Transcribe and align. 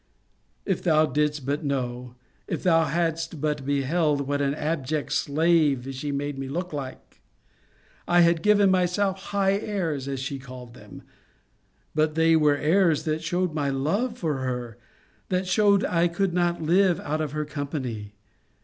If 0.65 0.81
thou 0.81 1.05
didst 1.05 1.45
but 1.45 1.63
know, 1.63 2.15
if 2.47 2.63
thou 2.63 2.85
hadst 2.85 3.39
but 3.39 3.63
beheld, 3.63 4.21
what 4.21 4.41
an 4.41 4.55
abject 4.55 5.11
slave 5.13 5.87
she 5.93 6.11
made 6.11 6.39
me 6.39 6.49
look 6.49 6.73
like! 6.73 7.21
I 8.07 8.21
had 8.21 8.41
given 8.41 8.71
myself 8.71 9.21
high 9.25 9.59
airs, 9.59 10.07
as 10.07 10.19
she 10.19 10.39
called 10.39 10.73
them: 10.73 11.03
but 11.93 12.15
they 12.15 12.35
were 12.35 12.57
airs 12.57 13.03
that 13.03 13.21
shewed 13.21 13.53
my 13.53 13.69
love 13.69 14.17
for 14.17 14.37
her: 14.39 14.79
that 15.29 15.45
shewed 15.45 15.85
I 15.85 16.07
could 16.07 16.33
not 16.33 16.63
live 16.63 16.99
out 17.01 17.21
of 17.21 17.33
her 17.33 17.45
company. 17.45 18.15